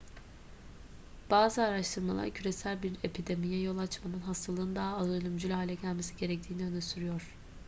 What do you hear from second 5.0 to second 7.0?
ölümcül hale gelmesi gerektiğini öne